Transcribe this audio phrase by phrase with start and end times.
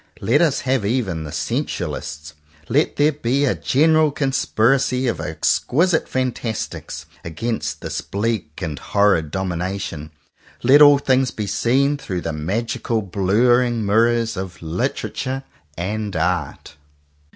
[0.19, 2.33] Let us have even the sensualist's.
[2.67, 9.29] Let there be a general conspiracy of exquisite Fan tastics, against this bleak and horrid
[9.29, 10.09] dom ination.
[10.63, 15.43] Let all things be seen through the magical blurring mirrors of Literature
[15.77, 16.77] and Art.